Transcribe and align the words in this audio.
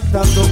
cantando. 0.00 0.43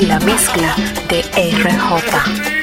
la 0.00 0.18
mezcla 0.20 0.74
de 1.08 1.20
RJ. 1.20 2.61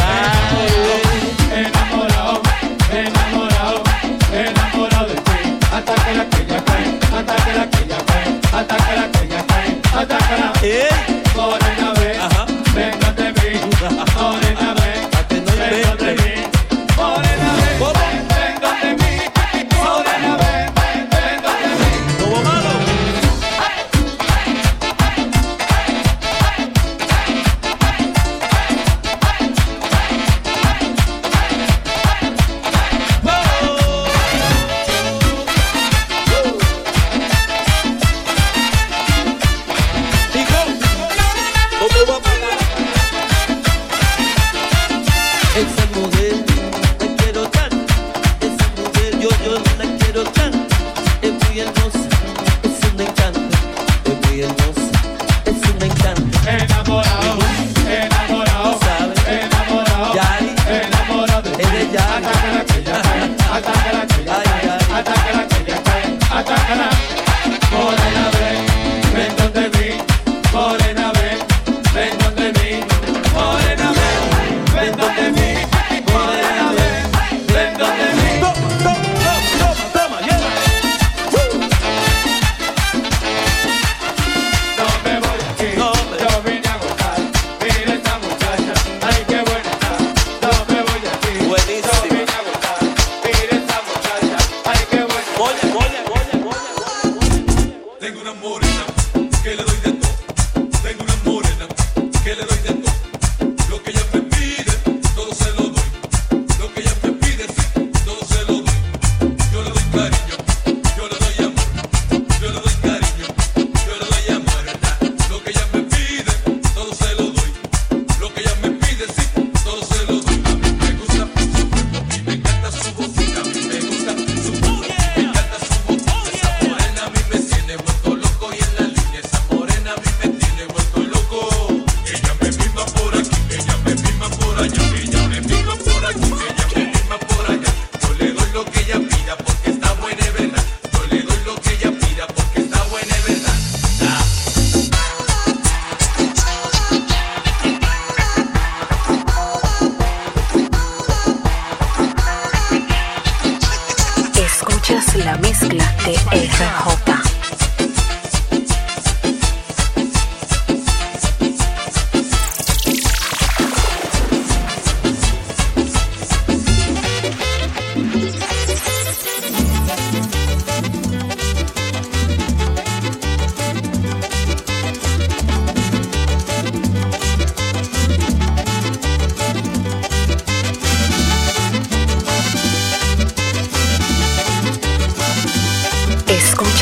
Enamorado, 1.54 2.40
enamorado, 2.92 3.82
de 5.08 5.14
ti. 5.16 5.58
Que 6.30 6.46
ya 6.46 6.64
cae, 6.64 6.84
que 7.00 7.86
ya 7.88 8.00
cae, 8.06 8.30
que 9.12 9.28
ya 9.28 10.18
cae, 10.18 11.29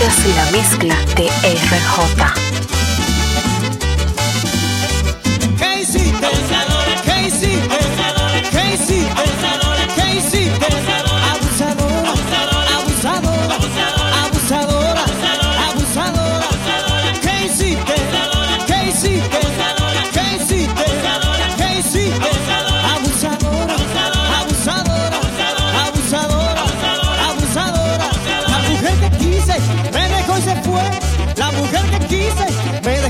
es 0.08 0.36
la 0.36 0.50
mezcla 0.52 0.94
de 1.16 1.26
RJ. 1.26 2.47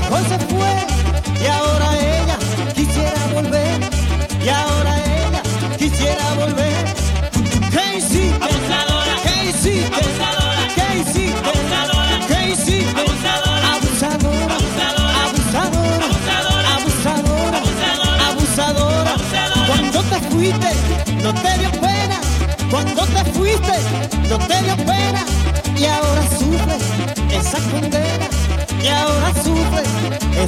Você 0.09 0.39
foi 0.39 0.58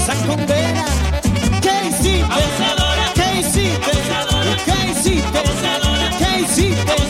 esa 0.01 0.15
condena. 0.25 0.85
¿Qué 1.61 1.87
hiciste? 1.89 2.23
Abusadora. 2.23 3.13
¿Qué 3.13 3.39
hiciste? 3.39 3.91
Abusadora. 3.91 4.57
¿Qué 4.65 4.91
hiciste? 4.91 5.39
¿Qué 6.17 6.41
hiciste? 6.41 7.00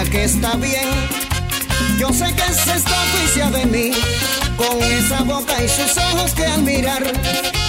que 0.00 0.24
está 0.24 0.56
bien. 0.56 0.88
Yo 1.98 2.08
sé 2.12 2.24
que 2.34 2.52
se 2.54 2.76
está 2.76 2.96
juicia 3.12 3.50
de 3.50 3.66
mí, 3.66 3.90
con 4.56 4.82
esa 4.82 5.22
boca 5.22 5.62
y 5.62 5.68
sus 5.68 5.96
ojos 5.98 6.32
que 6.32 6.46
al 6.46 6.62
mirar, 6.62 7.02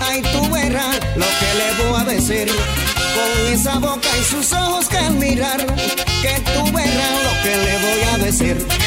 ay 0.01 0.21
tú 0.31 0.49
verás 0.49 0.95
lo 1.17 1.25
que 1.25 1.49
le 1.59 1.83
voy 1.83 2.01
a 2.01 2.03
decir. 2.05 2.47
Con 2.47 3.53
esa 3.53 3.77
boca 3.77 4.07
y 4.19 4.23
sus 4.23 4.53
ojos 4.53 4.87
que 4.87 4.97
al 4.97 5.15
mirar, 5.15 5.65
que 6.21 6.41
tú 6.53 6.63
verás 6.71 7.23
lo 7.23 7.43
que 7.43 7.57
le 7.57 7.77
voy 7.79 8.01
a 8.13 8.17
decir. 8.25 8.82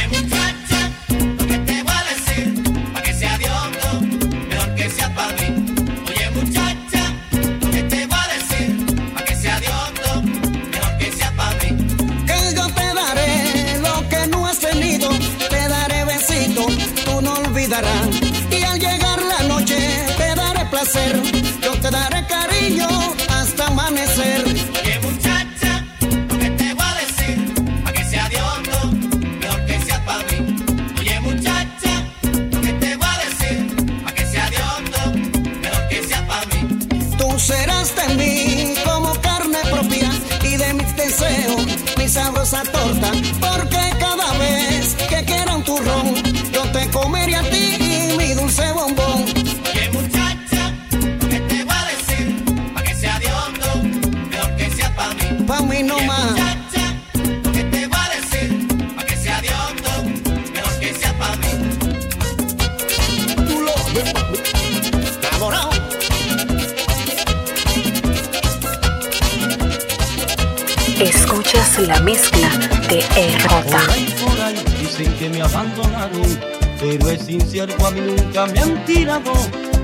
Escuchas 71.00 71.78
la 71.80 72.00
mezcla 72.00 72.48
de 72.88 73.00
RJ. 73.00 74.80
Dicen 74.80 75.12
que 75.18 75.28
me 75.28 75.42
abandonaron, 75.42 76.40
pero 76.80 77.10
es 77.10 77.28
incierto, 77.28 77.86
a 77.86 77.90
mí 77.90 78.00
nunca 78.00 78.46
me 78.46 78.60
han 78.60 78.82
tirado. 78.86 79.32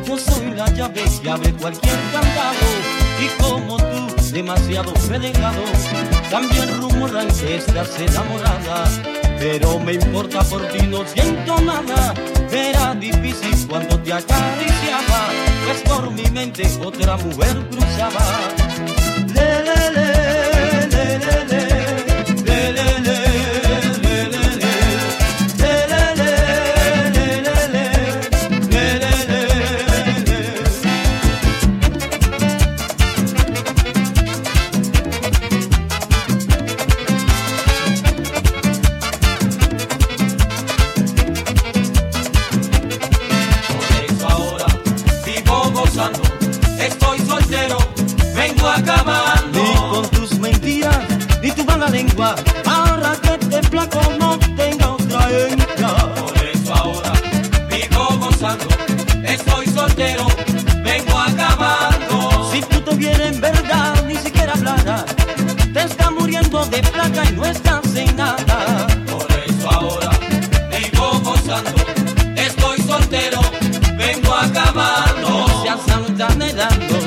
Yo 0.06 0.18
soy 0.18 0.52
la 0.56 0.66
llave 0.72 1.04
que 1.22 1.30
abre 1.30 1.52
cualquier 1.52 1.98
candado. 2.12 2.66
Y 3.20 3.42
como 3.42 3.76
tú, 3.76 4.14
demasiado 4.32 4.94
renegado. 5.08 5.62
También 6.30 6.80
rumoran 6.80 7.28
que 7.28 7.56
estás 7.56 8.00
enamorada. 8.00 8.84
Pero 9.38 9.78
me 9.80 9.94
importa 9.94 10.42
por 10.44 10.66
ti, 10.68 10.86
no 10.86 11.06
siento 11.06 11.60
nada. 11.60 12.14
Era 12.50 12.94
difícil 12.94 13.68
cuando 13.68 13.98
te 14.00 14.14
acariciaba. 14.14 15.28
Pues 15.66 15.80
por 15.82 16.10
mi 16.10 16.24
mente 16.30 16.66
otra 16.82 17.18
mujer 17.18 17.68
cruzaba. 17.70 18.24
Le, 19.34 19.62
le, 19.62 19.90
le. 19.92 20.31
de 66.72 66.82
placa 66.82 67.22
y 67.28 67.32
no 67.36 67.44
están 67.44 67.82
sin 67.84 68.16
nada. 68.16 68.86
Por 69.10 69.26
eso 69.46 69.70
ahora 69.70 70.10
vivo 70.70 71.20
gozando, 71.22 71.70
estoy 72.34 72.78
soltero, 72.78 73.40
vengo 73.98 74.32
a 74.32 74.44
acabar. 74.46 75.14
No 75.20 75.62
seas 75.62 75.86
dando 76.56 77.01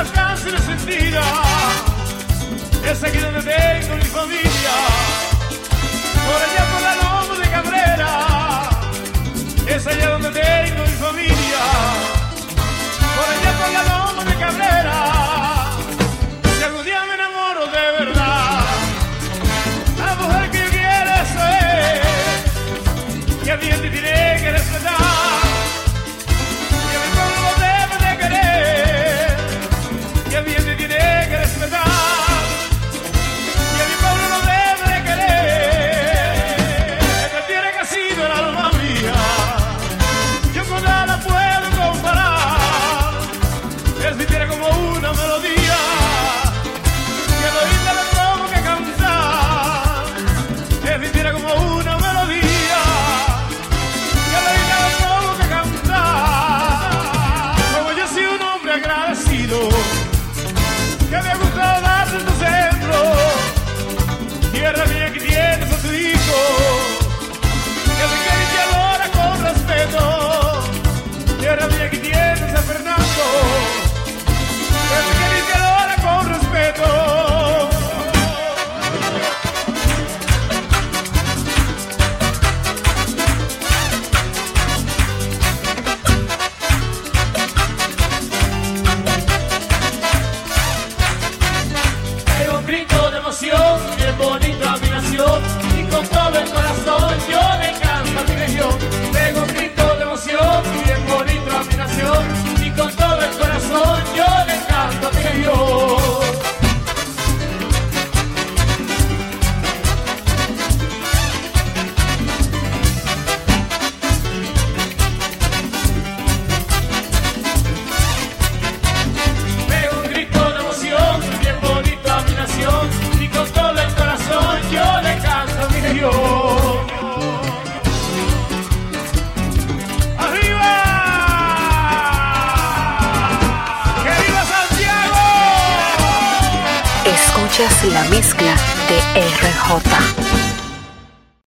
alcance 0.00 0.50
de 0.50 0.58
sentida 0.58 1.22
ese 2.90 3.12
que 3.12 3.20
donde 3.20 3.42
tengo 3.42 3.96
mi 3.96 4.04
familia. 4.04 4.74
Por 6.26 6.40
allá 6.46 6.64
por 6.72 6.82
la 6.88 6.94
loma 7.02 7.34
de 7.38 7.50
Cabrera. 7.50 8.12
Es 9.66 9.86
allá 9.86 10.10
donde 10.10 10.30
tengo 10.30 10.89